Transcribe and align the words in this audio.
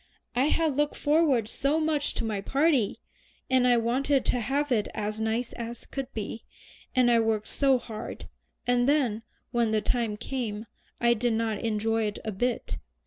"I 0.35 0.45
had 0.45 0.75
looked 0.75 0.95
forward 0.95 1.47
so 1.47 1.79
much 1.79 2.15
to 2.15 2.25
my 2.25 2.41
party, 2.41 2.97
and 3.51 3.67
I 3.67 3.77
wanted 3.77 4.25
to 4.25 4.39
have 4.39 4.71
it 4.71 4.87
as 4.95 5.19
nice 5.19 5.53
as 5.53 5.85
could 5.85 6.11
be, 6.15 6.43
and 6.95 7.11
I 7.11 7.19
worked 7.19 7.45
so 7.45 7.77
hard; 7.77 8.27
and 8.65 8.89
then, 8.89 9.21
when 9.51 9.69
the 9.69 9.81
time 9.81 10.17
came, 10.17 10.65
I 10.99 11.13
didn't 11.13 11.41
enjoy 11.59 12.05
it 12.07 12.17
a 12.25 12.31
bit. 12.31 12.79